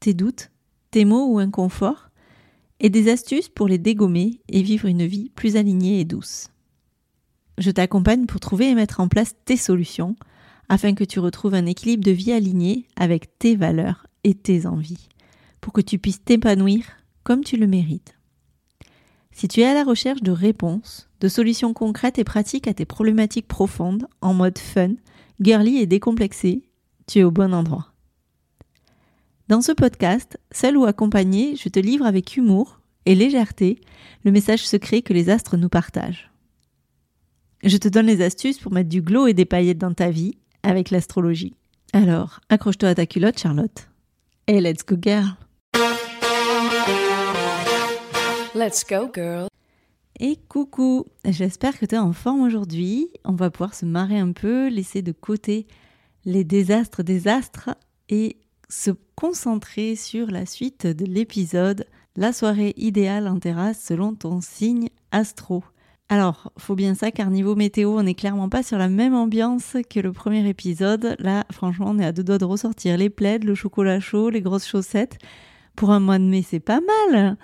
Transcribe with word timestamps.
tes 0.00 0.14
doutes, 0.14 0.50
tes 0.90 1.04
maux 1.04 1.32
ou 1.32 1.38
inconforts, 1.38 2.10
et 2.80 2.90
des 2.90 3.10
astuces 3.10 3.48
pour 3.48 3.68
les 3.68 3.78
dégommer 3.78 4.40
et 4.48 4.62
vivre 4.62 4.86
une 4.86 5.06
vie 5.06 5.30
plus 5.30 5.56
alignée 5.56 6.00
et 6.00 6.04
douce. 6.04 6.48
Je 7.58 7.70
t'accompagne 7.70 8.26
pour 8.26 8.40
trouver 8.40 8.68
et 8.68 8.74
mettre 8.74 9.00
en 9.00 9.08
place 9.08 9.34
tes 9.44 9.56
solutions 9.56 10.14
afin 10.68 10.94
que 10.94 11.04
tu 11.04 11.20
retrouves 11.20 11.54
un 11.54 11.66
équilibre 11.66 12.04
de 12.04 12.10
vie 12.10 12.32
aligné 12.32 12.86
avec 12.96 13.38
tes 13.38 13.56
valeurs 13.56 14.06
et 14.24 14.34
tes 14.34 14.66
envies, 14.66 15.08
pour 15.60 15.72
que 15.72 15.80
tu 15.80 15.98
puisses 15.98 16.22
t'épanouir 16.22 16.84
comme 17.22 17.44
tu 17.44 17.56
le 17.56 17.66
mérites. 17.66 18.14
Si 19.32 19.48
tu 19.48 19.60
es 19.60 19.66
à 19.66 19.74
la 19.74 19.84
recherche 19.84 20.22
de 20.22 20.32
réponses, 20.32 21.08
de 21.20 21.28
solutions 21.28 21.72
concrètes 21.72 22.18
et 22.18 22.24
pratiques 22.24 22.68
à 22.68 22.74
tes 22.74 22.84
problématiques 22.84 23.48
profondes, 23.48 24.06
en 24.20 24.34
mode 24.34 24.58
fun, 24.58 24.94
girly 25.40 25.76
et 25.78 25.86
décomplexé, 25.86 26.62
tu 27.06 27.20
es 27.20 27.22
au 27.22 27.30
bon 27.30 27.52
endroit. 27.54 27.92
Dans 29.48 29.60
ce 29.60 29.70
podcast, 29.70 30.40
seul 30.50 30.76
ou 30.76 30.86
accompagné, 30.86 31.54
je 31.54 31.68
te 31.68 31.78
livre 31.78 32.04
avec 32.04 32.36
humour 32.36 32.80
et 33.04 33.14
légèreté 33.14 33.80
le 34.24 34.32
message 34.32 34.66
secret 34.66 35.02
que 35.02 35.12
les 35.12 35.30
astres 35.30 35.56
nous 35.56 35.68
partagent. 35.68 36.32
Je 37.62 37.76
te 37.76 37.86
donne 37.86 38.06
les 38.06 38.22
astuces 38.22 38.58
pour 38.58 38.72
mettre 38.72 38.88
du 38.88 39.02
glow 39.02 39.28
et 39.28 39.34
des 39.34 39.44
paillettes 39.44 39.78
dans 39.78 39.94
ta 39.94 40.10
vie 40.10 40.36
avec 40.64 40.90
l'astrologie. 40.90 41.54
Alors, 41.92 42.40
accroche-toi 42.48 42.88
à 42.88 42.94
ta 42.96 43.06
culotte, 43.06 43.38
Charlotte. 43.38 43.88
Et 44.48 44.60
let's 44.60 44.84
go, 44.84 44.96
girl! 45.00 45.36
Let's 48.56 48.84
go, 48.84 49.08
girl! 49.14 49.46
Et 50.18 50.38
coucou, 50.48 51.06
j'espère 51.24 51.78
que 51.78 51.86
tu 51.86 51.94
es 51.94 51.98
en 51.98 52.12
forme 52.12 52.40
aujourd'hui. 52.40 53.10
On 53.24 53.34
va 53.34 53.50
pouvoir 53.50 53.74
se 53.76 53.86
marrer 53.86 54.18
un 54.18 54.32
peu, 54.32 54.68
laisser 54.68 55.02
de 55.02 55.12
côté 55.12 55.68
les 56.24 56.42
désastres 56.42 57.04
des 57.04 57.28
astres 57.28 57.70
et 58.08 58.38
se 58.68 58.90
concentrer 59.14 59.96
sur 59.96 60.30
la 60.30 60.46
suite 60.46 60.86
de 60.86 61.04
l'épisode 61.04 61.86
La 62.16 62.32
soirée 62.32 62.74
idéale 62.76 63.28
en 63.28 63.38
terrasse 63.38 63.80
selon 63.80 64.14
ton 64.14 64.40
signe 64.40 64.88
astro. 65.12 65.62
Alors, 66.08 66.52
faut 66.56 66.76
bien 66.76 66.94
ça 66.94 67.10
car 67.10 67.30
niveau 67.30 67.56
météo, 67.56 67.98
on 67.98 68.02
n'est 68.02 68.14
clairement 68.14 68.48
pas 68.48 68.62
sur 68.62 68.78
la 68.78 68.88
même 68.88 69.14
ambiance 69.14 69.76
que 69.90 70.00
le 70.00 70.12
premier 70.12 70.48
épisode. 70.48 71.16
Là, 71.18 71.44
franchement, 71.50 71.86
on 71.88 71.98
est 71.98 72.04
à 72.04 72.12
deux 72.12 72.22
doigts 72.22 72.38
de 72.38 72.44
ressortir 72.44 72.96
les 72.96 73.10
plaids, 73.10 73.38
le 73.38 73.54
chocolat 73.54 74.00
chaud, 74.00 74.30
les 74.30 74.40
grosses 74.40 74.66
chaussettes. 74.66 75.18
Pour 75.74 75.90
un 75.90 76.00
mois 76.00 76.18
de 76.18 76.24
mai, 76.24 76.42
c'est 76.42 76.60
pas 76.60 76.80
mal. 77.12 77.36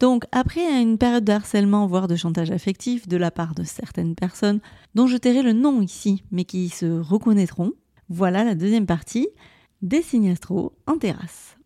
Donc, 0.00 0.24
après 0.32 0.82
une 0.82 0.96
période 0.96 1.24
de 1.24 1.32
harcèlement, 1.32 1.86
voire 1.86 2.08
de 2.08 2.16
chantage 2.16 2.50
affectif 2.50 3.08
de 3.08 3.16
la 3.16 3.30
part 3.30 3.54
de 3.54 3.64
certaines 3.64 4.14
personnes, 4.14 4.60
dont 4.94 5.06
je 5.06 5.16
tairai 5.16 5.42
le 5.42 5.52
nom 5.52 5.82
ici, 5.82 6.22
mais 6.30 6.44
qui 6.44 6.68
se 6.68 7.00
reconnaîtront, 7.00 7.72
voilà 8.08 8.44
la 8.44 8.54
deuxième 8.54 8.86
partie 8.86 9.28
des 9.82 10.02
signes 10.02 10.30
astro 10.30 10.72
en 10.86 10.98
terrasse. 10.98 11.56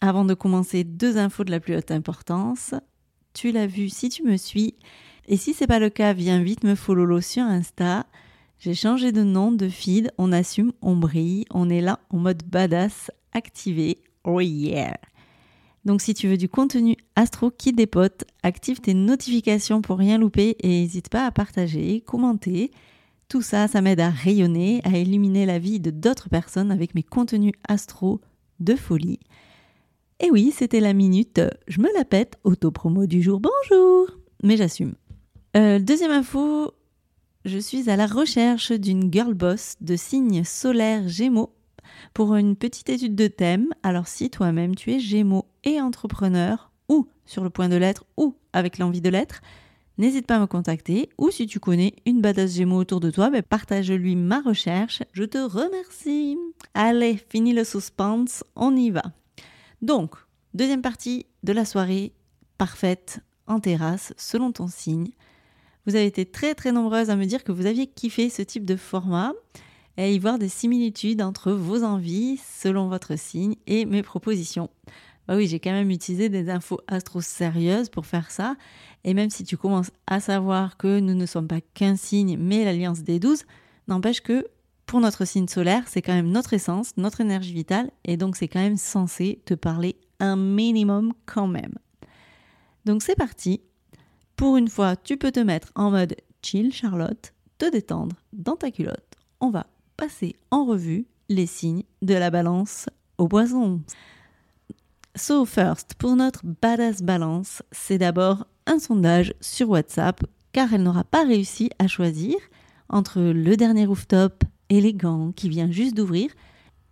Avant 0.00 0.24
de 0.24 0.34
commencer, 0.34 0.84
deux 0.84 1.16
infos 1.16 1.44
de 1.44 1.50
la 1.50 1.60
plus 1.60 1.76
haute 1.76 1.90
importance. 1.90 2.74
Tu 3.34 3.50
l'as 3.50 3.66
vu 3.66 3.88
si 3.88 4.08
tu 4.08 4.22
me 4.22 4.36
suis. 4.36 4.74
Et 5.26 5.36
si 5.36 5.54
c'est 5.54 5.66
pas 5.66 5.78
le 5.78 5.90
cas, 5.90 6.12
viens 6.12 6.42
vite 6.42 6.64
me 6.64 6.74
follow 6.74 7.20
sur 7.20 7.42
Insta. 7.42 8.06
J'ai 8.58 8.74
changé 8.74 9.12
de 9.12 9.22
nom, 9.22 9.52
de 9.52 9.68
feed, 9.68 10.12
on 10.16 10.32
assume, 10.32 10.72
on 10.80 10.96
brille, 10.96 11.44
on 11.50 11.68
est 11.68 11.80
là 11.80 12.00
en 12.10 12.18
mode 12.18 12.42
badass, 12.44 13.10
activé. 13.32 13.98
Oh 14.24 14.40
yeah! 14.40 14.96
Donc 15.84 16.00
si 16.00 16.14
tu 16.14 16.26
veux 16.26 16.36
du 16.36 16.48
contenu 16.48 16.96
astro 17.14 17.50
qui 17.50 17.72
dépote, 17.72 18.24
active 18.42 18.80
tes 18.80 18.94
notifications 18.94 19.82
pour 19.82 19.98
rien 19.98 20.18
louper 20.18 20.56
et 20.60 20.68
n'hésite 20.68 21.08
pas 21.10 21.26
à 21.26 21.30
partager, 21.30 22.00
commenter 22.00 22.72
tout 23.28 23.42
ça, 23.42 23.66
ça 23.66 23.80
m'aide 23.80 24.00
à 24.00 24.10
rayonner, 24.10 24.80
à 24.84 24.96
illuminer 24.96 25.46
la 25.46 25.58
vie 25.58 25.80
de 25.80 25.90
d'autres 25.90 26.28
personnes 26.28 26.70
avec 26.70 26.94
mes 26.94 27.02
contenus 27.02 27.54
astro 27.68 28.20
de 28.60 28.76
folie. 28.76 29.18
Et 30.20 30.30
oui, 30.30 30.52
c'était 30.54 30.80
la 30.80 30.92
minute, 30.92 31.40
je 31.66 31.80
me 31.80 31.92
la 31.94 32.04
pète, 32.04 32.38
auto-promo 32.44 33.06
du 33.06 33.22
jour, 33.22 33.40
bonjour 33.40 34.16
Mais 34.42 34.56
j'assume. 34.56 34.94
Euh, 35.56 35.78
deuxième 35.78 36.12
info, 36.12 36.72
je 37.44 37.58
suis 37.58 37.90
à 37.90 37.96
la 37.96 38.06
recherche 38.06 38.72
d'une 38.72 39.12
girl 39.12 39.34
boss 39.34 39.74
de 39.80 39.96
signe 39.96 40.44
solaire 40.44 41.08
Gémeaux 41.08 41.52
pour 42.14 42.36
une 42.36 42.56
petite 42.56 42.88
étude 42.88 43.14
de 43.14 43.26
thème. 43.26 43.68
Alors 43.82 44.06
si 44.06 44.30
toi-même 44.30 44.74
tu 44.74 44.92
es 44.92 45.00
Gémeaux 45.00 45.46
et 45.64 45.80
entrepreneur, 45.80 46.70
ou 46.88 47.08
sur 47.24 47.42
le 47.42 47.50
point 47.50 47.68
de 47.68 47.76
l'être, 47.76 48.06
ou 48.16 48.36
avec 48.52 48.78
l'envie 48.78 49.00
de 49.00 49.10
l'être, 49.10 49.40
n'hésite 49.98 50.26
pas 50.26 50.36
à 50.36 50.40
me 50.40 50.46
contacter 50.46 51.08
ou 51.18 51.30
si 51.30 51.46
tu 51.46 51.60
connais 51.60 51.94
une 52.04 52.20
badass 52.20 52.54
Gémeaux 52.54 52.78
autour 52.78 53.00
de 53.00 53.10
toi, 53.10 53.30
ben 53.30 53.42
partage-lui 53.42 54.16
ma 54.16 54.40
recherche. 54.40 55.02
Je 55.12 55.24
te 55.24 55.38
remercie. 55.38 56.36
Allez, 56.74 57.18
fini 57.28 57.52
le 57.52 57.64
suspense, 57.64 58.44
on 58.54 58.76
y 58.76 58.90
va. 58.90 59.02
Donc, 59.82 60.14
deuxième 60.54 60.82
partie 60.82 61.26
de 61.42 61.52
la 61.52 61.64
soirée 61.64 62.12
parfaite 62.58 63.20
en 63.46 63.60
terrasse 63.60 64.14
selon 64.16 64.52
ton 64.52 64.68
signe. 64.68 65.10
Vous 65.86 65.94
avez 65.94 66.06
été 66.06 66.26
très 66.26 66.54
très 66.54 66.72
nombreuses 66.72 67.10
à 67.10 67.16
me 67.16 67.26
dire 67.26 67.44
que 67.44 67.52
vous 67.52 67.66
aviez 67.66 67.86
kiffé 67.86 68.28
ce 68.28 68.42
type 68.42 68.64
de 68.64 68.76
format 68.76 69.32
et 69.96 70.02
à 70.02 70.08
y 70.08 70.18
voir 70.18 70.38
des 70.38 70.48
similitudes 70.48 71.22
entre 71.22 71.52
vos 71.52 71.84
envies 71.84 72.38
selon 72.38 72.88
votre 72.88 73.16
signe 73.16 73.54
et 73.66 73.84
mes 73.84 74.02
propositions. 74.02 74.68
Bah 75.26 75.36
oui, 75.36 75.46
j'ai 75.46 75.60
quand 75.60 75.72
même 75.72 75.90
utilisé 75.90 76.28
des 76.28 76.50
infos 76.50 76.80
astro 76.86 77.20
sérieuses 77.20 77.88
pour 77.88 78.06
faire 78.06 78.30
ça. 78.30 78.56
Et 79.04 79.14
même 79.14 79.30
si 79.30 79.44
tu 79.44 79.56
commences 79.56 79.90
à 80.06 80.20
savoir 80.20 80.76
que 80.76 81.00
nous 81.00 81.14
ne 81.14 81.26
sommes 81.26 81.48
pas 81.48 81.60
qu'un 81.60 81.96
signe, 81.96 82.36
mais 82.38 82.64
l'alliance 82.64 83.02
des 83.02 83.18
douze, 83.18 83.44
n'empêche 83.88 84.20
que 84.20 84.46
pour 84.86 85.00
notre 85.00 85.24
signe 85.24 85.48
solaire, 85.48 85.84
c'est 85.86 86.02
quand 86.02 86.14
même 86.14 86.30
notre 86.30 86.54
essence, 86.54 86.96
notre 86.96 87.20
énergie 87.20 87.52
vitale, 87.52 87.90
et 88.04 88.16
donc 88.16 88.36
c'est 88.36 88.48
quand 88.48 88.60
même 88.60 88.76
censé 88.76 89.42
te 89.44 89.54
parler 89.54 89.96
un 90.20 90.36
minimum 90.36 91.12
quand 91.26 91.48
même. 91.48 91.74
Donc 92.84 93.02
c'est 93.02 93.16
parti. 93.16 93.60
Pour 94.36 94.56
une 94.56 94.68
fois, 94.68 94.94
tu 94.96 95.16
peux 95.16 95.32
te 95.32 95.40
mettre 95.40 95.72
en 95.74 95.90
mode 95.90 96.14
chill, 96.42 96.72
Charlotte, 96.72 97.32
te 97.58 97.68
détendre 97.70 98.16
dans 98.32 98.54
ta 98.54 98.70
culotte. 98.70 99.16
On 99.40 99.50
va 99.50 99.66
passer 99.96 100.36
en 100.50 100.64
revue 100.64 101.06
les 101.28 101.46
signes 101.46 101.82
de 102.02 102.14
la 102.14 102.30
balance 102.30 102.88
au 103.18 103.26
poisson. 103.26 103.80
So 105.18 105.46
first, 105.46 105.94
pour 105.94 106.14
notre 106.14 106.42
badass 106.44 107.00
balance, 107.00 107.62
c'est 107.72 107.96
d'abord 107.96 108.46
un 108.66 108.78
sondage 108.78 109.32
sur 109.40 109.70
WhatsApp, 109.70 110.22
car 110.52 110.74
elle 110.74 110.82
n'aura 110.82 111.04
pas 111.04 111.24
réussi 111.24 111.70
à 111.78 111.88
choisir 111.88 112.36
entre 112.90 113.20
le 113.22 113.56
dernier 113.56 113.86
rooftop 113.86 114.44
élégant 114.68 115.32
qui 115.34 115.48
vient 115.48 115.70
juste 115.70 115.96
d'ouvrir 115.96 116.30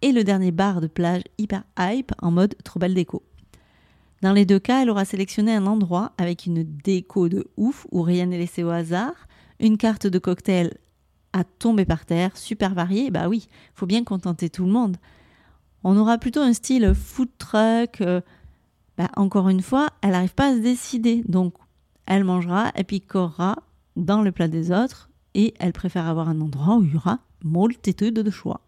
et 0.01 0.11
le 0.11 0.25
dernier 0.25 0.53
bar 0.53 0.81
de 0.81 0.87
plage 0.87 1.25
hyper 1.37 1.65
hype 1.79 2.13
en 2.23 2.31
mode 2.31 2.55
trop 2.65 2.81
belle 2.81 2.95
déco. 2.95 3.23
Dans 4.23 4.33
les 4.33 4.47
deux 4.47 4.59
cas, 4.59 4.81
elle 4.81 4.91
aura 4.91 5.05
sélectionné 5.05 5.55
un 5.55 5.67
endroit 5.67 6.13
avec 6.17 6.47
une 6.47 6.63
déco 6.63 7.29
de 7.29 7.47
ouf 7.59 7.87
où 7.93 8.01
rien 8.01 8.25
n'est 8.25 8.39
laissé 8.39 8.65
au 8.65 8.71
hasard, 8.71 9.29
une 9.61 9.77
carte 9.77 10.07
de 10.07 10.19
cocktail 10.19 10.79
à 11.35 11.45
tomber 11.45 11.85
par 11.85 12.07
terre, 12.07 12.35
super 12.39 12.73
variée, 12.73 13.11
bah 13.11 13.29
oui, 13.29 13.49
faut 13.75 13.87
bien 13.87 14.03
contenter 14.03 14.49
tout 14.49 14.65
le 14.65 14.73
monde 14.73 14.97
on 15.85 15.97
aura 15.99 16.19
plutôt 16.19 16.41
un 16.41 16.55
style 16.55 16.95
food 16.95 17.29
truck. 17.39 18.01
Euh, 18.01 18.21
bah, 18.97 19.11
encore 19.17 19.49
une 19.49 19.63
fois, 19.63 19.91
elle 20.03 20.13
n'arrive 20.13 20.35
pas 20.35 20.49
à 20.49 20.55
se 20.55 20.61
décider. 20.61 21.23
Donc, 21.29 21.55
elle 22.07 22.25
mangera 22.25 22.73
et 22.75 22.85
picorera 22.85 23.57
dans 23.97 24.23
le 24.23 24.33
plat 24.33 24.49
des 24.49 24.73
autres 24.73 25.11
et 25.35 25.55
elle 25.59 25.73
préfère 25.73 26.09
avoir 26.09 26.29
un 26.29 26.41
endroit 26.41 26.77
où 26.77 26.85
il 26.85 26.93
y 26.93 26.97
aura 26.97 27.21
multitude 27.45 28.15
de 28.15 28.31
choix. 28.31 28.63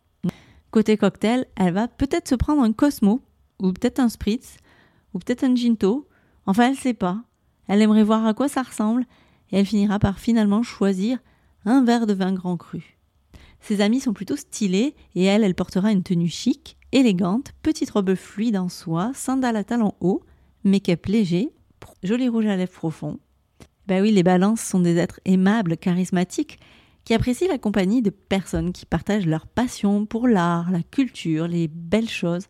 Côté 0.71 0.97
cocktail, 0.97 1.47
elle 1.57 1.73
va 1.73 1.89
peut-être 1.89 2.29
se 2.29 2.35
prendre 2.35 2.63
un 2.63 2.73
Cosmo 2.73 3.23
ou 3.61 3.73
peut-être 3.73 3.99
un 3.99 4.09
Spritz 4.09 4.59
ou 5.15 5.19
peut-être 5.19 5.45
un 5.45 5.55
Ginto. 5.55 6.07
Enfin, 6.45 6.65
elle 6.65 6.73
ne 6.73 6.77
sait 6.77 6.95
pas. 6.95 7.23
Elle 7.67 7.83
aimerait 7.83 8.03
voir 8.03 8.27
à 8.27 8.35
quoi 8.35 8.49
ça 8.49 8.63
ressemble 8.63 9.07
et 9.51 9.59
elle 9.59 9.67
finira 9.67 9.99
par 9.99 10.19
finalement 10.19 10.63
choisir 10.63 11.19
un 11.65 11.83
verre 11.85 12.07
de 12.07 12.13
vin 12.13 12.33
grand 12.33 12.57
cru. 12.57 12.99
Ses 13.61 13.81
amis 13.81 14.01
sont 14.01 14.13
plutôt 14.13 14.37
stylés 14.37 14.95
et 15.15 15.25
elle, 15.25 15.45
elle 15.45 15.55
portera 15.55 15.91
une 15.93 16.03
tenue 16.03 16.29
chic 16.29 16.77
élégante, 16.93 17.53
petite 17.63 17.91
robe 17.91 18.15
fluide 18.15 18.57
en 18.57 18.69
soie, 18.69 19.13
sandales 19.15 19.57
à 19.57 19.65
talons 19.65 19.95
hauts, 20.01 20.23
make-up 20.65 21.07
léger, 21.07 21.51
joli 22.03 22.29
rouge 22.29 22.47
à 22.47 22.57
lèvres 22.57 22.73
profond. 22.73 23.19
Ben 23.87 24.03
oui, 24.03 24.11
les 24.11 24.23
balances 24.23 24.63
sont 24.63 24.81
des 24.81 24.97
êtres 24.97 25.21
aimables, 25.25 25.77
charismatiques, 25.77 26.59
qui 27.05 27.15
apprécient 27.15 27.49
la 27.49 27.59
compagnie 27.59 28.03
de 28.03 28.11
personnes 28.11 28.73
qui 28.73 28.85
partagent 28.85 29.27
leur 29.27 29.47
passion 29.47 30.07
pour 30.07 30.27
l'art, 30.27 30.73
la 30.73 30.83
culture, 30.83 31.47
les 31.47 31.69
belles 31.69 32.09
choses. 32.09 32.47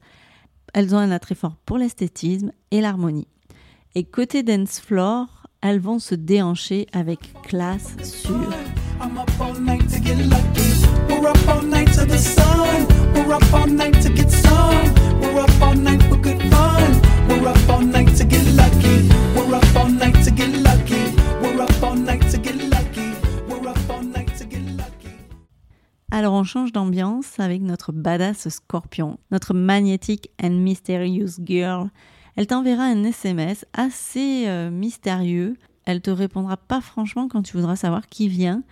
elles 0.73 0.95
ont 0.95 0.99
un 0.99 1.11
attrait 1.11 1.35
fort 1.35 1.57
pour 1.67 1.79
l'esthétisme 1.79 2.53
et 2.71 2.81
l'harmonie. 2.81 3.29
Et 3.95 4.05
côté 4.05 4.43
dance 4.43 4.81
floor, 4.81 5.47
elles 5.61 5.81
vont 5.81 5.99
se 5.99 6.15
déhancher 6.15 6.87
avec 6.93 7.33
classe 7.43 7.97
sur 8.03 8.51
Alors 26.11 26.33
on 26.33 26.45
change 26.45 26.73
d'ambiance 26.73 27.39
avec 27.39 27.61
notre 27.61 27.93
badass 27.93 28.49
scorpion, 28.49 29.19
notre 29.31 29.53
magnetic 29.53 30.31
and 30.43 30.51
mysterious 30.51 31.39
girl. 31.45 31.91
Elle 32.37 32.47
t'enverra 32.47 32.85
un 32.85 33.05
SMS 33.05 33.67
assez 33.75 34.45
euh, 34.47 34.71
mystérieux. 34.71 35.57
Elle 35.85 36.01
te 36.01 36.11
répondra 36.11 36.57
pas 36.57 36.81
franchement 36.81 37.29
quand 37.29 37.43
tu 37.43 37.57
voudras 37.57 37.77
savoir 37.77 38.07
qui 38.07 38.29
vient, 38.29 38.63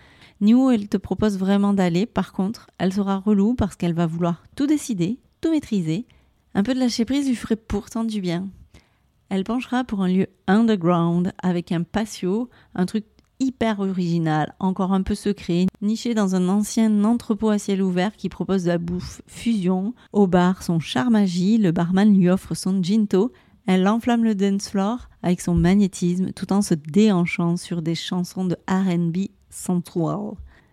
ni 0.41 0.53
où 0.53 0.69
elle 0.69 0.87
te 0.87 0.97
propose 0.97 1.37
vraiment 1.37 1.73
d'aller. 1.73 2.05
Par 2.05 2.33
contre, 2.33 2.67
elle 2.77 2.93
sera 2.93 3.17
relou 3.17 3.55
parce 3.55 3.75
qu'elle 3.75 3.93
va 3.93 4.07
vouloir 4.07 4.43
tout 4.55 4.67
décider, 4.67 5.19
tout 5.41 5.51
maîtriser. 5.51 6.05
Un 6.53 6.63
peu 6.63 6.73
de 6.73 6.79
lâcher 6.79 7.05
prise 7.05 7.27
lui 7.27 7.35
ferait 7.35 7.55
pourtant 7.55 8.03
du 8.03 8.21
bien. 8.21 8.47
Elle 9.29 9.43
penchera 9.43 9.83
pour 9.83 10.01
un 10.01 10.07
lieu 10.07 10.27
underground 10.47 11.33
avec 11.41 11.71
un 11.71 11.83
patio, 11.83 12.49
un 12.75 12.85
truc 12.85 13.05
hyper 13.39 13.79
original, 13.79 14.53
encore 14.59 14.93
un 14.93 15.01
peu 15.01 15.15
secret, 15.15 15.65
niché 15.81 16.13
dans 16.13 16.35
un 16.35 16.47
ancien 16.47 17.03
entrepôt 17.03 17.49
à 17.49 17.57
ciel 17.57 17.81
ouvert 17.81 18.15
qui 18.15 18.29
propose 18.29 18.63
de 18.63 18.69
la 18.69 18.77
bouffe 18.77 19.21
fusion. 19.27 19.93
Au 20.13 20.27
bar, 20.27 20.63
son 20.63 20.79
charme 20.79 21.15
agit, 21.15 21.57
le 21.57 21.71
barman 21.71 22.15
lui 22.15 22.29
offre 22.29 22.53
son 22.53 22.81
ginto. 22.81 23.31
Elle 23.67 23.87
enflamme 23.87 24.23
le 24.23 24.35
dance 24.35 24.69
floor 24.69 25.09
avec 25.23 25.41
son 25.41 25.55
magnétisme 25.55 26.31
tout 26.31 26.53
en 26.53 26.61
se 26.61 26.75
déhanchant 26.75 27.57
sur 27.57 27.81
des 27.81 27.95
chansons 27.95 28.45
de 28.45 28.55
RB 28.69 29.29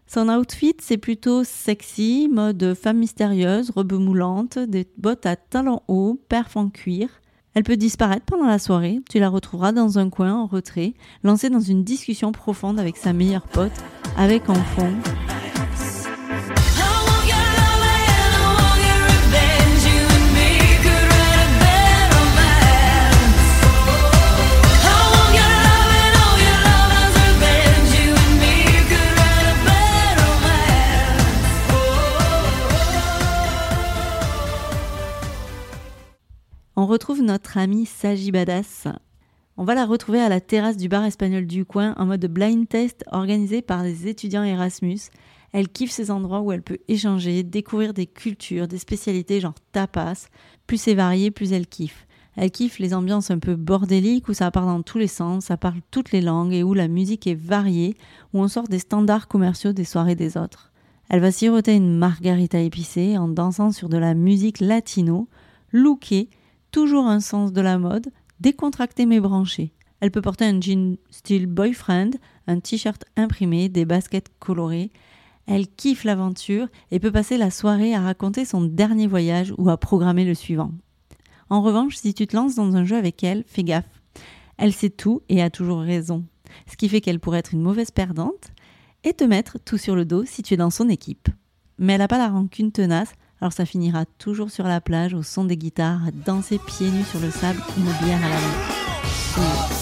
Son 0.06 0.28
outfit, 0.28 0.74
c'est 0.80 0.98
plutôt 0.98 1.44
sexy, 1.44 2.28
mode 2.30 2.74
femme 2.74 2.98
mystérieuse, 2.98 3.70
robe 3.70 3.94
moulante, 3.94 4.58
des 4.58 4.86
bottes 4.98 5.24
à 5.24 5.36
talons 5.36 5.80
hauts, 5.88 6.20
perf 6.28 6.56
en 6.56 6.68
cuir. 6.68 7.08
Elle 7.54 7.62
peut 7.64 7.76
disparaître 7.76 8.26
pendant 8.26 8.46
la 8.46 8.58
soirée, 8.58 9.00
tu 9.08 9.18
la 9.18 9.28
retrouveras 9.28 9.72
dans 9.72 9.98
un 9.98 10.10
coin 10.10 10.34
en 10.34 10.46
retrait, 10.46 10.94
lancée 11.22 11.50
dans 11.50 11.60
une 11.60 11.84
discussion 11.84 12.32
profonde 12.32 12.80
avec 12.80 12.96
sa 12.96 13.12
meilleure 13.12 13.46
pote, 13.46 13.72
avec 14.16 14.48
en 14.50 14.54
fond 14.54 14.92
retrouve 36.92 37.22
notre 37.22 37.56
amie 37.56 37.86
Saji 37.86 38.32
Badass. 38.32 38.86
On 39.56 39.64
va 39.64 39.74
la 39.74 39.86
retrouver 39.86 40.20
à 40.20 40.28
la 40.28 40.42
terrasse 40.42 40.76
du 40.76 40.90
bar 40.90 41.06
espagnol 41.06 41.46
du 41.46 41.64
coin 41.64 41.94
en 41.96 42.04
mode 42.04 42.26
blind 42.26 42.68
test 42.68 43.02
organisé 43.10 43.62
par 43.62 43.82
les 43.82 44.08
étudiants 44.08 44.42
Erasmus. 44.42 44.98
Elle 45.52 45.70
kiffe 45.70 45.90
ces 45.90 46.10
endroits 46.10 46.42
où 46.42 46.52
elle 46.52 46.60
peut 46.60 46.80
échanger, 46.88 47.44
découvrir 47.44 47.94
des 47.94 48.04
cultures, 48.04 48.68
des 48.68 48.76
spécialités 48.76 49.40
genre 49.40 49.54
tapas. 49.72 50.28
Plus 50.66 50.76
c'est 50.76 50.92
varié, 50.92 51.30
plus 51.30 51.54
elle 51.54 51.66
kiffe. 51.66 52.06
Elle 52.36 52.50
kiffe 52.50 52.78
les 52.78 52.92
ambiances 52.92 53.30
un 53.30 53.38
peu 53.38 53.56
bordéliques 53.56 54.28
où 54.28 54.34
ça 54.34 54.50
part 54.50 54.66
dans 54.66 54.82
tous 54.82 54.98
les 54.98 55.06
sens, 55.06 55.46
ça 55.46 55.56
parle 55.56 55.80
toutes 55.90 56.12
les 56.12 56.20
langues 56.20 56.52
et 56.52 56.62
où 56.62 56.74
la 56.74 56.88
musique 56.88 57.26
est 57.26 57.34
variée, 57.34 57.96
où 58.34 58.40
on 58.40 58.48
sort 58.48 58.68
des 58.68 58.80
standards 58.80 59.28
commerciaux 59.28 59.72
des 59.72 59.84
soirées 59.84 60.14
des 60.14 60.36
autres. 60.36 60.72
Elle 61.08 61.20
va 61.20 61.32
siroter 61.32 61.74
une 61.74 61.96
margarita 61.96 62.60
épicée 62.60 63.16
en 63.16 63.28
dansant 63.28 63.72
sur 63.72 63.88
de 63.88 63.96
la 63.96 64.12
musique 64.12 64.60
latino, 64.60 65.26
lookée, 65.72 66.28
toujours 66.72 67.06
un 67.06 67.20
sens 67.20 67.52
de 67.52 67.60
la 67.60 67.78
mode, 67.78 68.10
décontracté 68.40 69.06
mais 69.06 69.20
branché. 69.20 69.72
Elle 70.00 70.10
peut 70.10 70.22
porter 70.22 70.46
un 70.46 70.60
jean 70.60 70.96
style 71.10 71.46
boyfriend, 71.46 72.10
un 72.48 72.58
t-shirt 72.58 73.04
imprimé, 73.16 73.68
des 73.68 73.84
baskets 73.84 74.30
colorées. 74.40 74.90
Elle 75.46 75.68
kiffe 75.68 76.02
l'aventure 76.02 76.66
et 76.90 76.98
peut 76.98 77.12
passer 77.12 77.36
la 77.36 77.50
soirée 77.50 77.94
à 77.94 78.00
raconter 78.00 78.44
son 78.44 78.62
dernier 78.62 79.06
voyage 79.06 79.54
ou 79.58 79.70
à 79.70 79.76
programmer 79.76 80.24
le 80.24 80.34
suivant. 80.34 80.72
En 81.50 81.62
revanche, 81.62 81.96
si 81.96 82.14
tu 82.14 82.26
te 82.26 82.34
lances 82.34 82.56
dans 82.56 82.74
un 82.74 82.84
jeu 82.84 82.96
avec 82.96 83.22
elle, 83.22 83.44
fais 83.46 83.62
gaffe. 83.62 84.02
Elle 84.56 84.72
sait 84.72 84.90
tout 84.90 85.22
et 85.28 85.42
a 85.42 85.50
toujours 85.50 85.80
raison. 85.80 86.24
Ce 86.66 86.76
qui 86.76 86.88
fait 86.88 87.00
qu'elle 87.00 87.20
pourrait 87.20 87.40
être 87.40 87.52
une 87.54 87.62
mauvaise 87.62 87.90
perdante 87.90 88.52
et 89.04 89.12
te 89.12 89.24
mettre 89.24 89.58
tout 89.58 89.78
sur 89.78 89.94
le 89.94 90.04
dos 90.04 90.24
si 90.24 90.42
tu 90.42 90.54
es 90.54 90.56
dans 90.56 90.70
son 90.70 90.88
équipe. 90.88 91.28
Mais 91.78 91.94
elle 91.94 92.00
n'a 92.00 92.08
pas 92.08 92.18
la 92.18 92.28
rancune 92.28 92.72
tenace, 92.72 93.12
alors 93.42 93.52
ça 93.52 93.66
finira 93.66 94.04
toujours 94.18 94.52
sur 94.52 94.68
la 94.68 94.80
plage 94.80 95.14
au 95.14 95.24
son 95.24 95.44
des 95.44 95.56
guitares, 95.56 95.98
danser 96.24 96.60
pieds 96.64 96.92
nus 96.92 97.02
sur 97.02 97.18
le 97.18 97.32
sable, 97.32 97.60
une 97.76 98.06
bière 98.06 98.24
à 98.24 98.28
la 98.28 98.36
main. 98.36 99.81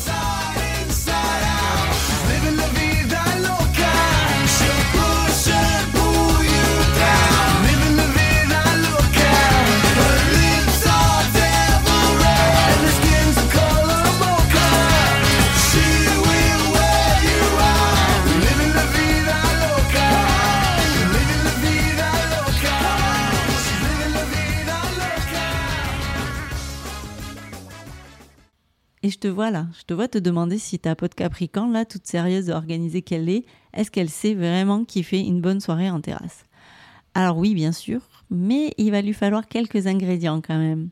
Vois 29.30 29.50
là, 29.50 29.66
je 29.78 29.84
te 29.84 29.94
vois 29.94 30.08
te 30.08 30.18
demander 30.18 30.58
si 30.58 30.78
ta 30.78 30.94
pote 30.94 31.14
Capricorne, 31.14 31.72
là, 31.72 31.84
toute 31.84 32.06
sérieuse 32.06 32.48
et 32.48 32.52
organisée 32.52 33.02
qu'elle 33.02 33.28
est, 33.28 33.44
est-ce 33.72 33.90
qu'elle 33.90 34.10
sait 34.10 34.34
vraiment 34.34 34.84
kiffer 34.84 35.20
une 35.20 35.40
bonne 35.40 35.60
soirée 35.60 35.90
en 35.90 36.00
terrasse? 36.00 36.44
Alors 37.14 37.38
oui, 37.38 37.54
bien 37.54 37.72
sûr, 37.72 38.00
mais 38.30 38.72
il 38.78 38.90
va 38.90 39.02
lui 39.02 39.12
falloir 39.12 39.46
quelques 39.46 39.86
ingrédients 39.86 40.40
quand 40.40 40.58
même. 40.58 40.90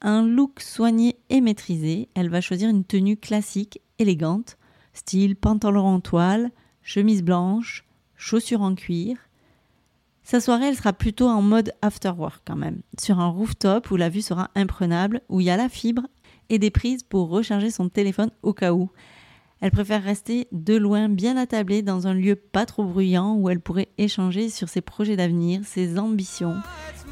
Un 0.00 0.22
look 0.26 0.60
soigné 0.60 1.16
et 1.30 1.40
maîtrisé, 1.40 2.08
elle 2.14 2.28
va 2.28 2.40
choisir 2.40 2.68
une 2.68 2.84
tenue 2.84 3.16
classique, 3.16 3.80
élégante, 3.98 4.58
style 4.92 5.36
pantalon 5.36 5.86
en 5.86 6.00
toile, 6.00 6.50
chemise 6.82 7.22
blanche, 7.22 7.84
chaussures 8.16 8.62
en 8.62 8.74
cuir. 8.74 9.16
Sa 10.22 10.40
soirée, 10.40 10.66
elle 10.66 10.76
sera 10.76 10.92
plutôt 10.92 11.28
en 11.28 11.42
mode 11.42 11.72
after 11.82 12.10
work 12.10 12.42
quand 12.46 12.56
même, 12.56 12.82
sur 12.98 13.20
un 13.20 13.28
rooftop 13.28 13.90
où 13.90 13.96
la 13.96 14.08
vue 14.08 14.22
sera 14.22 14.50
imprenable, 14.54 15.22
où 15.28 15.40
il 15.40 15.44
y 15.44 15.50
a 15.50 15.56
la 15.56 15.68
fibre 15.68 16.06
et 16.50 16.58
des 16.58 16.70
prises 16.70 17.02
pour 17.02 17.28
recharger 17.28 17.70
son 17.70 17.88
téléphone 17.88 18.30
au 18.42 18.52
cas 18.52 18.72
où. 18.72 18.90
Elle 19.62 19.70
préfère 19.70 20.02
rester 20.02 20.48
de 20.52 20.76
loin 20.76 21.08
bien 21.08 21.36
attablée 21.36 21.80
dans 21.80 22.06
un 22.06 22.12
lieu 22.12 22.36
pas 22.36 22.66
trop 22.66 22.84
bruyant 22.84 23.36
où 23.36 23.48
elle 23.48 23.60
pourrait 23.60 23.88
échanger 23.96 24.50
sur 24.50 24.68
ses 24.68 24.82
projets 24.82 25.16
d'avenir, 25.16 25.62
ses 25.64 25.98
ambitions, 25.98 26.56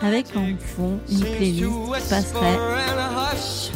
avec 0.01 0.27
en 0.37 0.55
fond 0.59 0.99
une 1.11 1.21
playlist 1.21 2.11
passerait 2.11 2.59
and 2.59 2.99
a 2.99 3.33
hush, 3.33 3.71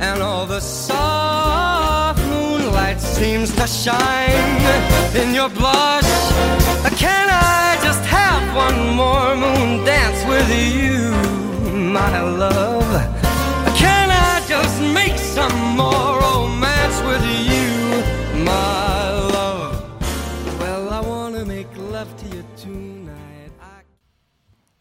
and 0.00 0.20
all 0.20 0.46
the 0.46 0.60
soft 0.60 2.18
moonlight 2.26 3.00
seems 3.00 3.54
to 3.54 3.68
shine 3.68 3.94
in 5.14 5.32
your 5.32 5.48
blush. 5.50 6.02
Can 6.98 7.28
I 7.30 7.78
just 7.84 8.04
have 8.06 8.42
one 8.56 8.96
more 8.96 9.36
moon 9.36 9.84
dance 9.84 10.24
with 10.26 10.50
you, 10.50 11.12
my 11.72 12.20
love? 12.20 13.21
Can 13.21 13.21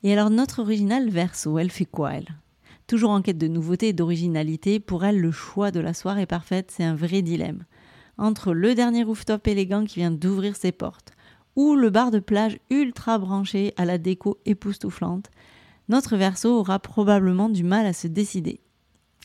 Et 0.04 0.14
alors 0.14 0.30
notre 0.30 0.60
originale 0.60 1.10
Verso, 1.10 1.60
elle 1.60 1.70
fait 1.70 1.86
quoi 1.86 2.14
elle? 2.14 2.28
Toujours 2.88 3.12
en 3.12 3.22
quête 3.22 3.38
de 3.38 3.48
nouveauté 3.48 3.90
et 3.90 3.94
d'originalité, 3.94 4.80
pour 4.80 5.06
elle 5.06 5.20
le 5.20 5.32
choix 5.32 5.72
de 5.72 5.80
la 5.80 5.94
soirée 5.94 6.26
parfaite, 6.26 6.72
c'est 6.72 6.84
un 6.84 6.96
vrai 6.96 7.22
dilemme. 7.22 7.66
Entre 8.18 8.54
le 8.54 8.76
dernier 8.76 9.04
rooftop 9.04 9.48
élégant 9.48 9.86
qui 9.86 10.00
vient 10.00 10.12
d'ouvrir 10.12 10.56
ses 10.56 10.72
portes, 10.72 11.12
ou 11.56 11.76
le 11.76 11.90
bar 11.90 12.12
de 12.12 12.20
plage 12.20 12.60
ultra 12.70 13.20
branché 13.20 13.74
à 13.78 13.86
la 13.86 13.98
déco 13.98 14.40
époustouflante, 14.46 15.30
notre 15.88 16.18
Verso 16.18 16.50
aura 16.60 16.80
probablement 16.80 17.50
du 17.50 17.64
mal 17.64 17.86
à 17.86 17.94
se 17.94 18.08
décider. 18.08 18.62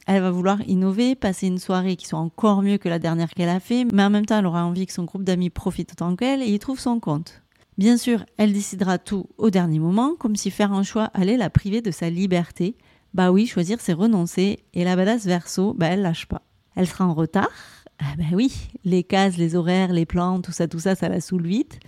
Elle 0.06 0.22
va 0.22 0.30
vouloir 0.30 0.60
innover, 0.68 1.16
passer 1.16 1.48
une 1.48 1.58
soirée 1.58 1.96
qui 1.96 2.06
soit 2.06 2.20
encore 2.20 2.62
mieux 2.62 2.78
que 2.78 2.88
la 2.88 3.00
dernière 3.00 3.30
qu'elle 3.30 3.48
a 3.48 3.58
fait, 3.58 3.84
mais 3.92 4.04
en 4.04 4.10
même 4.10 4.24
temps 4.24 4.38
elle 4.38 4.46
aura 4.46 4.64
envie 4.64 4.86
que 4.86 4.92
son 4.92 5.02
groupe 5.02 5.24
d'amis 5.24 5.50
profite 5.50 5.92
autant 5.92 6.14
qu'elle 6.14 6.42
et 6.42 6.46
y 6.46 6.58
trouve 6.60 6.78
son 6.78 7.00
compte. 7.00 7.42
Bien 7.76 7.96
sûr, 7.96 8.24
elle 8.36 8.52
décidera 8.52 8.98
tout 8.98 9.26
au 9.36 9.50
dernier 9.50 9.80
moment, 9.80 10.14
comme 10.16 10.36
si 10.36 10.50
faire 10.52 10.72
un 10.72 10.84
choix 10.84 11.10
allait 11.12 11.36
la 11.36 11.50
priver 11.50 11.82
de 11.82 11.90
sa 11.90 12.08
liberté, 12.08 12.76
Bah 13.14 13.32
oui, 13.32 13.46
choisir 13.46 13.80
c'est 13.80 13.92
renoncer 13.94 14.60
et 14.74 14.84
la 14.84 14.94
badass 14.94 15.24
verso, 15.24 15.74
bah 15.74 15.86
elle 15.86 16.02
lâche 16.02 16.26
pas. 16.26 16.42
Elle 16.74 16.86
sera 16.86 17.06
en 17.06 17.14
retard? 17.14 17.50
Ah 17.98 18.14
bah 18.16 18.24
oui, 18.32 18.52
les 18.84 19.02
cases, 19.02 19.38
les 19.38 19.56
horaires, 19.56 19.92
les 19.92 20.06
plans, 20.06 20.40
tout 20.40 20.52
ça, 20.52 20.68
tout 20.68 20.78
ça, 20.78 20.94
ça 20.94 21.08
la 21.08 21.20
saoule 21.20 21.46
vite. 21.46 21.80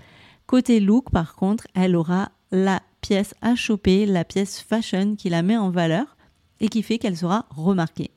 Côté 0.46 0.80
look, 0.80 1.10
par 1.10 1.36
contre, 1.36 1.66
elle 1.74 1.94
aura 1.94 2.30
la 2.50 2.80
pièce 3.00 3.34
à 3.42 3.54
choper, 3.54 4.06
la 4.06 4.24
pièce 4.24 4.60
fashion 4.60 5.14
qui 5.16 5.28
la 5.28 5.42
met 5.42 5.56
en 5.56 5.70
valeur 5.70 6.17
et 6.60 6.68
qui 6.68 6.82
fait 6.82 6.98
qu'elle 6.98 7.16
sera 7.16 7.46
remarquée. 7.50 8.10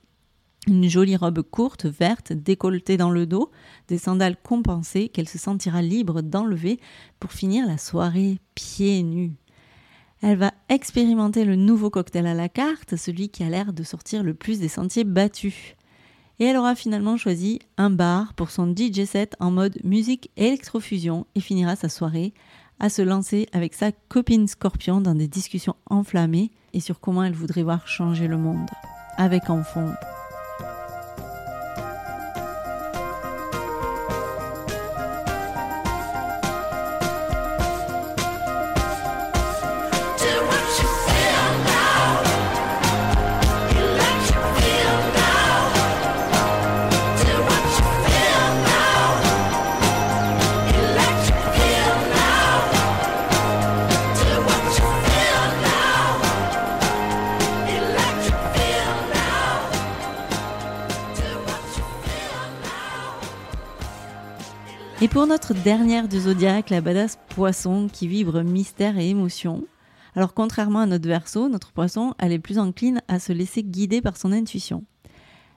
Une 0.68 0.88
jolie 0.88 1.16
robe 1.16 1.42
courte, 1.42 1.86
verte, 1.86 2.32
décolletée 2.32 2.96
dans 2.96 3.10
le 3.10 3.26
dos, 3.26 3.50
des 3.88 3.98
sandales 3.98 4.36
compensées 4.40 5.08
qu'elle 5.08 5.28
se 5.28 5.38
sentira 5.38 5.82
libre 5.82 6.22
d'enlever 6.22 6.78
pour 7.18 7.32
finir 7.32 7.66
la 7.66 7.78
soirée 7.78 8.38
pieds 8.54 9.02
nus. 9.02 9.32
Elle 10.20 10.38
va 10.38 10.52
expérimenter 10.68 11.44
le 11.44 11.56
nouveau 11.56 11.90
cocktail 11.90 12.28
à 12.28 12.34
la 12.34 12.48
carte, 12.48 12.94
celui 12.94 13.28
qui 13.28 13.42
a 13.42 13.48
l'air 13.48 13.72
de 13.72 13.82
sortir 13.82 14.22
le 14.22 14.34
plus 14.34 14.60
des 14.60 14.68
sentiers 14.68 15.02
battus. 15.02 15.74
Et 16.38 16.44
elle 16.44 16.56
aura 16.56 16.76
finalement 16.76 17.16
choisi 17.16 17.58
un 17.76 17.90
bar 17.90 18.34
pour 18.34 18.52
son 18.52 18.72
DJ 18.72 19.04
set 19.04 19.34
en 19.40 19.50
mode 19.50 19.78
musique 19.82 20.30
électrofusion 20.36 21.26
et 21.34 21.40
finira 21.40 21.74
sa 21.74 21.88
soirée 21.88 22.34
à 22.78 22.88
se 22.88 23.02
lancer 23.02 23.48
avec 23.52 23.74
sa 23.74 23.90
copine 23.90 24.46
Scorpion 24.46 25.00
dans 25.00 25.16
des 25.16 25.28
discussions 25.28 25.76
enflammées 25.86 26.52
et 26.72 26.80
sur 26.80 27.00
comment 27.00 27.24
elle 27.24 27.34
voudrait 27.34 27.62
voir 27.62 27.86
changer 27.86 28.28
le 28.28 28.36
monde. 28.36 28.68
Avec 29.16 29.50
en 29.50 29.62
pour 65.12 65.26
notre 65.26 65.52
dernière 65.52 66.08
du 66.08 66.20
zodiaque, 66.20 66.70
la 66.70 66.80
badass 66.80 67.18
poisson 67.28 67.86
qui 67.92 68.08
vibre 68.08 68.40
mystère 68.40 68.96
et 68.96 69.10
émotion. 69.10 69.62
Alors 70.16 70.32
contrairement 70.32 70.78
à 70.78 70.86
notre 70.86 71.06
verso, 71.06 71.50
notre 71.50 71.70
poisson, 71.72 72.14
elle 72.18 72.32
est 72.32 72.38
plus 72.38 72.58
encline 72.58 73.02
à 73.08 73.18
se 73.18 73.34
laisser 73.34 73.62
guider 73.62 74.00
par 74.00 74.16
son 74.16 74.32
intuition. 74.32 74.84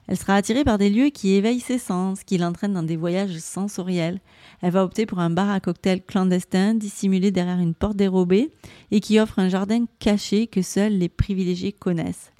Elle 0.08 0.18
sera 0.18 0.34
attirée 0.34 0.62
par 0.62 0.76
des 0.76 0.90
lieux 0.90 1.08
qui 1.08 1.32
éveillent 1.32 1.60
ses 1.60 1.78
sens, 1.78 2.22
qui 2.22 2.36
l'entraînent 2.36 2.74
dans 2.74 2.82
des 2.82 2.96
voyages 2.96 3.38
sensoriels. 3.38 4.20
Elle 4.60 4.72
va 4.72 4.84
opter 4.84 5.06
pour 5.06 5.20
un 5.20 5.30
bar 5.30 5.48
à 5.48 5.58
cocktail 5.58 6.02
clandestin, 6.02 6.74
dissimulé 6.74 7.30
derrière 7.30 7.58
une 7.58 7.74
porte 7.74 7.96
dérobée, 7.96 8.52
et 8.90 9.00
qui 9.00 9.18
offre 9.18 9.38
un 9.38 9.48
jardin 9.48 9.86
caché 9.98 10.48
que 10.48 10.60
seuls 10.60 10.98
les 10.98 11.08
privilégiés 11.08 11.72
connaissent. 11.72 12.30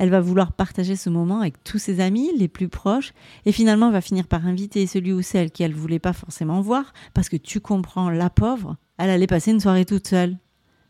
Elle 0.00 0.10
va 0.10 0.20
vouloir 0.20 0.52
partager 0.52 0.94
ce 0.94 1.10
moment 1.10 1.40
avec 1.40 1.64
tous 1.64 1.78
ses 1.78 1.98
amis, 1.98 2.30
les 2.36 2.46
plus 2.46 2.68
proches, 2.68 3.12
et 3.44 3.50
finalement 3.50 3.90
va 3.90 4.00
finir 4.00 4.28
par 4.28 4.46
inviter 4.46 4.86
celui 4.86 5.12
ou 5.12 5.22
celle 5.22 5.50
qu'elle 5.50 5.74
voulait 5.74 5.98
pas 5.98 6.12
forcément 6.12 6.60
voir, 6.60 6.92
parce 7.14 7.28
que 7.28 7.36
tu 7.36 7.58
comprends, 7.58 8.08
la 8.08 8.30
pauvre, 8.30 8.76
elle 8.96 9.10
allait 9.10 9.26
passer 9.26 9.50
une 9.50 9.58
soirée 9.58 9.84
toute 9.84 10.06
seule. 10.06 10.38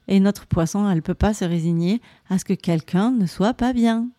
Et 0.08 0.20
notre 0.20 0.44
poisson, 0.46 0.90
elle 0.90 1.00
peut 1.00 1.14
pas 1.14 1.32
se 1.32 1.46
résigner 1.46 2.02
à 2.28 2.38
ce 2.38 2.44
que 2.44 2.52
quelqu'un 2.52 3.10
ne 3.10 3.24
soit 3.24 3.54
pas 3.54 3.72
bien. 3.72 4.10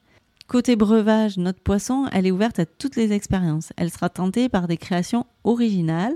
Côté 0.48 0.76
breuvage, 0.76 1.38
notre 1.38 1.62
poisson, 1.62 2.08
elle 2.12 2.26
est 2.26 2.32
ouverte 2.32 2.58
à 2.58 2.66
toutes 2.66 2.96
les 2.96 3.14
expériences. 3.14 3.72
Elle 3.78 3.92
sera 3.92 4.10
tentée 4.10 4.50
par 4.50 4.68
des 4.68 4.78
créations 4.78 5.28
originales, 5.44 6.16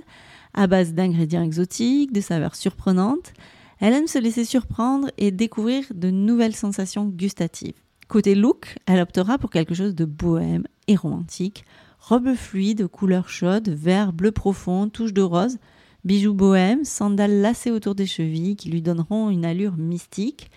à 0.56 0.65
base 0.65 0.96
d'ingrédients 0.96 1.44
exotiques, 1.44 2.12
de 2.12 2.22
saveurs 2.22 2.56
surprenantes. 2.56 3.34
Elle 3.80 3.94
aime 3.94 4.08
se 4.08 4.18
laisser 4.18 4.46
surprendre 4.46 5.12
et 5.20 5.30
découvrir 5.30 5.86
de 5.94 6.10
nouvelles 6.10 6.56
sensations 6.56 7.06
gustatives. 7.06 7.83
Côté 8.07 8.36
look, 8.36 8.77
elle 8.86 9.00
optera 9.00 9.38
pour 9.38 9.50
quelque 9.50 9.74
chose 9.74 9.95
de 9.95 10.05
bohème 10.05 10.67
et 10.88 10.95
romantique. 10.95 11.65
Robe 12.00 12.36
fluide, 12.36 12.88
couleur 12.88 13.29
chaude, 13.29 13.69
vert, 13.69 14.12
bleu 14.12 14.31
profond, 14.31 14.89
touche 14.89 15.13
de 15.13 15.22
rose, 15.22 15.57
bijoux 16.03 16.33
bohèmes, 16.33 16.83
sandales 16.83 17.41
lacées 17.41 17.72
autour 17.72 17.95
des 17.95 18.05
chevilles 18.05 18.55
qui 18.55 18.69
lui 18.69 18.81
donneront 18.81 19.29
une 19.29 19.45
allure 19.45 19.77
mystique. 19.77 20.51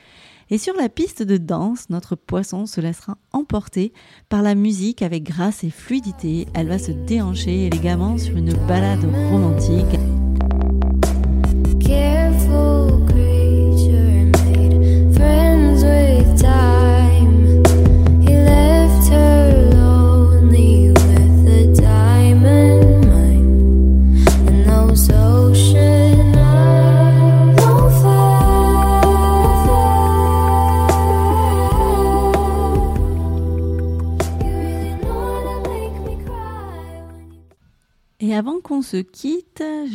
Et 0.50 0.58
sur 0.58 0.74
la 0.74 0.88
piste 0.88 1.22
de 1.22 1.36
danse, 1.36 1.90
notre 1.90 2.14
poisson 2.14 2.66
se 2.66 2.80
laissera 2.80 3.16
emporter 3.32 3.92
par 4.28 4.42
la 4.42 4.54
musique 4.54 5.02
avec 5.02 5.24
grâce 5.24 5.64
et 5.64 5.70
fluidité. 5.70 6.46
Elle 6.54 6.68
va 6.68 6.78
se 6.78 6.92
déhancher 6.92 7.66
élégamment 7.66 8.16
sur 8.18 8.36
une 8.36 8.54
balade 8.66 9.04
romantique. 9.30 9.98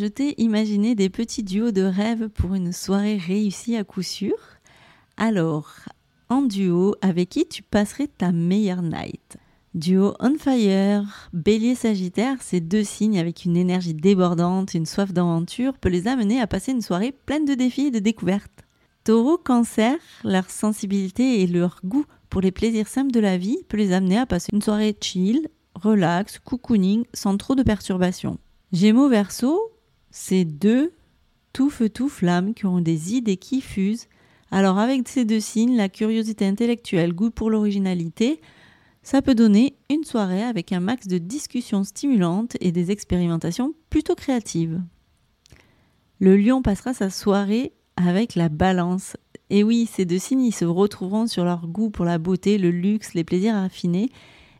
Je 0.01 0.07
t'ai 0.07 0.33
imaginé 0.41 0.95
des 0.95 1.09
petits 1.09 1.43
duos 1.43 1.69
de 1.69 1.83
rêve 1.83 2.29
pour 2.29 2.55
une 2.55 2.73
soirée 2.73 3.17
réussie 3.17 3.75
à 3.75 3.83
coup 3.83 4.01
sûr. 4.01 4.33
Alors, 5.15 5.69
en 6.27 6.41
duo, 6.41 6.95
avec 7.01 7.29
qui 7.29 7.45
tu 7.45 7.61
passerais 7.61 8.07
ta 8.07 8.31
meilleure 8.31 8.81
night? 8.81 9.37
Duo 9.75 10.15
on 10.19 10.39
fire, 10.39 11.29
bélier 11.33 11.75
sagittaire, 11.75 12.41
ces 12.41 12.61
deux 12.61 12.83
signes 12.83 13.19
avec 13.19 13.45
une 13.45 13.55
énergie 13.55 13.93
débordante, 13.93 14.73
une 14.73 14.87
soif 14.87 15.13
d'aventure 15.13 15.77
peut 15.77 15.89
les 15.89 16.07
amener 16.07 16.41
à 16.41 16.47
passer 16.47 16.71
une 16.71 16.81
soirée 16.81 17.11
pleine 17.11 17.45
de 17.45 17.53
défis 17.53 17.87
et 17.87 17.91
de 17.91 17.99
découvertes. 17.99 18.65
Taureau, 19.03 19.37
cancer, 19.37 19.97
leur 20.23 20.49
sensibilité 20.49 21.41
et 21.41 21.47
leur 21.47 21.79
goût 21.83 22.05
pour 22.31 22.41
les 22.41 22.51
plaisirs 22.51 22.87
simples 22.87 23.11
de 23.11 23.19
la 23.19 23.37
vie 23.37 23.59
peut 23.69 23.77
les 23.77 23.93
amener 23.93 24.17
à 24.17 24.25
passer 24.25 24.49
une 24.51 24.63
soirée 24.63 24.97
chill, 24.99 25.47
relax, 25.75 26.39
cocooning, 26.39 27.03
sans 27.13 27.37
trop 27.37 27.53
de 27.53 27.61
perturbations. 27.61 28.39
Gémeaux, 28.71 29.09
verso, 29.09 29.70
c'est 30.11 30.45
deux 30.45 30.93
tout 31.53 31.69
feu 31.69 31.89
tout 31.89 32.09
flamme 32.09 32.53
qui 32.53 32.65
ont 32.65 32.79
des 32.79 33.15
idées 33.15 33.37
qui 33.37 33.61
fusent. 33.61 34.07
Alors 34.51 34.77
avec 34.77 35.07
ces 35.07 35.25
deux 35.25 35.39
signes, 35.39 35.75
la 35.75 35.89
curiosité 35.89 36.45
intellectuelle, 36.45 37.13
goût 37.13 37.31
pour 37.31 37.49
l'originalité, 37.49 38.41
ça 39.03 39.21
peut 39.21 39.35
donner 39.35 39.75
une 39.89 40.03
soirée 40.03 40.43
avec 40.43 40.71
un 40.71 40.79
max 40.79 41.07
de 41.07 41.17
discussions 41.17 41.83
stimulantes 41.83 42.55
et 42.59 42.71
des 42.71 42.91
expérimentations 42.91 43.73
plutôt 43.89 44.15
créatives. 44.15 44.81
Le 46.19 46.37
lion 46.37 46.61
passera 46.61 46.93
sa 46.93 47.09
soirée 47.09 47.73
avec 47.95 48.35
la 48.35 48.49
balance. 48.49 49.17
Et 49.49 49.63
oui, 49.63 49.89
ces 49.91 50.05
deux 50.05 50.19
signes 50.19 50.43
ils 50.43 50.55
se 50.55 50.65
retrouveront 50.65 51.27
sur 51.27 51.43
leur 51.43 51.67
goût 51.67 51.89
pour 51.89 52.05
la 52.05 52.19
beauté, 52.19 52.57
le 52.57 52.69
luxe, 52.69 53.13
les 53.13 53.23
plaisirs 53.23 53.55
raffinés, 53.55 54.09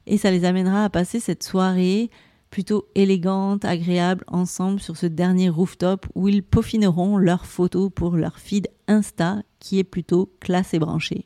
et 0.08 0.18
ça 0.18 0.32
les 0.32 0.44
amènera 0.44 0.86
à 0.86 0.90
passer 0.90 1.20
cette 1.20 1.44
soirée 1.44 2.10
plutôt 2.52 2.86
élégante, 2.94 3.66
agréable, 3.66 4.24
ensemble 4.28 4.80
sur 4.80 4.98
ce 4.98 5.08
dernier 5.08 5.50
rooftop 5.50 6.06
où 6.14 6.28
ils 6.28 6.44
peaufineront 6.44 7.18
leurs 7.18 7.46
photos 7.46 7.90
pour 7.96 8.16
leur 8.18 8.38
feed 8.38 8.68
Insta 8.88 9.42
qui 9.60 9.80
est 9.80 9.84
plutôt 9.84 10.32
classe 10.42 10.74
et 10.76 10.80
branché. 10.80 11.26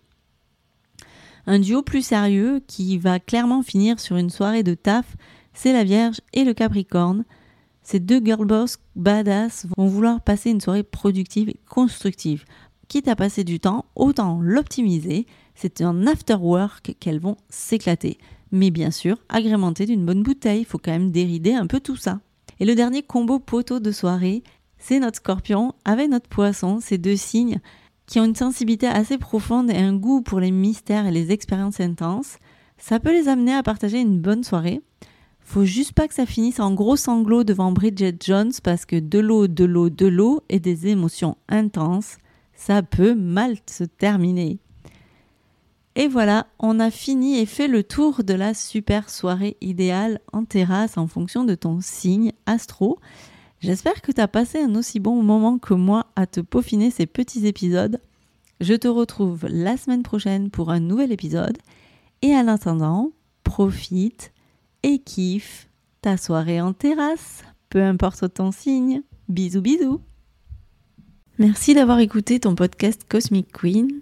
Un 1.47 1.59
duo 1.59 1.81
plus 1.81 2.03
sérieux 2.03 2.61
qui 2.67 2.97
va 2.97 3.19
clairement 3.19 3.63
finir 3.63 3.99
sur 3.99 4.15
une 4.15 4.29
soirée 4.29 4.63
de 4.63 4.75
taf, 4.75 5.17
c'est 5.53 5.73
la 5.73 5.83
Vierge 5.83 6.21
et 6.33 6.43
le 6.43 6.53
Capricorne. 6.53 7.25
Ces 7.81 7.99
deux 7.99 8.19
girl 8.23 8.45
boss 8.45 8.77
badass 8.95 9.67
vont 9.77 9.87
vouloir 9.87 10.21
passer 10.21 10.51
une 10.51 10.61
soirée 10.61 10.83
productive 10.83 11.49
et 11.49 11.59
constructive. 11.69 12.45
Quitte 12.87 13.07
à 13.07 13.15
passer 13.15 13.43
du 13.43 13.59
temps, 13.59 13.85
autant 13.95 14.39
l'optimiser. 14.41 15.25
C'est 15.55 15.81
un 15.81 16.05
after 16.07 16.35
work 16.35 16.95
qu'elles 16.99 17.19
vont 17.19 17.37
s'éclater. 17.49 18.17
Mais 18.51 18.71
bien 18.71 18.91
sûr, 18.91 19.17
agrémenté 19.29 19.85
d'une 19.85 20.05
bonne 20.05 20.23
bouteille, 20.23 20.61
il 20.61 20.65
faut 20.65 20.77
quand 20.77 20.91
même 20.91 21.11
dérider 21.11 21.53
un 21.53 21.67
peu 21.67 21.79
tout 21.79 21.95
ça. 21.95 22.19
Et 22.59 22.65
le 22.65 22.75
dernier 22.75 23.03
combo 23.03 23.39
poteau 23.39 23.79
de 23.79 23.91
soirée, 23.91 24.43
c'est 24.77 24.99
notre 24.99 25.17
scorpion 25.17 25.73
avec 25.83 26.09
notre 26.09 26.29
poisson, 26.29 26.79
ces 26.79 26.97
deux 26.97 27.15
signes 27.15 27.59
qui 28.05 28.19
ont 28.19 28.25
une 28.25 28.35
sensibilité 28.35 28.87
assez 28.87 29.17
profonde 29.17 29.71
et 29.71 29.77
un 29.77 29.95
goût 29.95 30.21
pour 30.21 30.39
les 30.39 30.51
mystères 30.51 31.07
et 31.07 31.11
les 31.11 31.31
expériences 31.31 31.79
intenses. 31.79 32.37
Ça 32.77 32.99
peut 32.99 33.11
les 33.11 33.27
amener 33.27 33.53
à 33.53 33.63
partager 33.63 33.99
une 33.99 34.19
bonne 34.19 34.43
soirée. 34.43 34.81
Faut 35.41 35.65
juste 35.65 35.93
pas 35.93 36.07
que 36.07 36.13
ça 36.13 36.25
finisse 36.25 36.59
en 36.59 36.73
gros 36.73 36.95
sanglots 36.95 37.43
devant 37.43 37.71
Bridget 37.71 38.17
Jones 38.23 38.51
parce 38.63 38.85
que 38.85 38.99
de 38.99 39.19
l'eau, 39.19 39.47
de 39.47 39.63
l'eau, 39.63 39.89
de 39.89 40.07
l'eau 40.07 40.41
et 40.49 40.59
des 40.59 40.87
émotions 40.87 41.37
intenses, 41.49 42.17
ça 42.53 42.81
peut 42.83 43.15
mal 43.15 43.57
se 43.69 43.83
terminer. 43.83 44.59
Et 45.95 46.07
voilà, 46.09 46.47
on 46.59 46.79
a 46.81 46.91
fini 46.91 47.39
et 47.39 47.45
fait 47.45 47.69
le 47.69 47.81
tour 47.81 48.23
de 48.23 48.33
la 48.33 48.53
super 48.53 49.09
soirée 49.09 49.55
idéale 49.61 50.19
en 50.33 50.43
terrasse 50.43 50.97
en 50.97 51.07
fonction 51.07 51.45
de 51.45 51.55
ton 51.55 51.79
signe 51.81 52.33
astro. 52.45 52.99
J'espère 53.61 54.01
que 54.01 54.11
tu 54.11 54.19
as 54.19 54.27
passé 54.27 54.61
un 54.61 54.75
aussi 54.75 54.99
bon 54.99 55.23
moment 55.23 55.57
que 55.57 55.73
moi 55.73 56.07
à 56.17 56.27
te 56.27 56.41
peaufiner 56.41 56.91
ces 56.91 57.05
petits 57.05 57.47
épisodes. 57.47 58.01
Je 58.59 58.73
te 58.73 58.89
retrouve 58.89 59.47
la 59.49 59.77
semaine 59.77 60.03
prochaine 60.03 60.49
pour 60.49 60.69
un 60.69 60.81
nouvel 60.81 61.13
épisode. 61.13 61.57
Et 62.21 62.35
en 62.35 62.47
attendant, 62.49 63.11
profite 63.43 64.33
et 64.83 64.99
kiffe 64.99 65.69
ta 66.01 66.17
soirée 66.17 66.59
en 66.59 66.73
terrasse, 66.73 67.43
peu 67.69 67.81
importe 67.81 68.33
ton 68.33 68.51
signe. 68.51 69.01
Bisous 69.29 69.61
bisous. 69.61 70.01
Merci 71.39 71.73
d'avoir 71.73 71.99
écouté 71.99 72.39
ton 72.39 72.53
podcast 72.53 73.05
Cosmic 73.09 73.51
Queen. 73.51 74.01